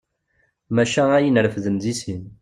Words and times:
Maca 0.75 1.03
ayen 1.15 1.37
refden 1.43 1.75
deg 1.83 1.95
sin. 2.01 2.23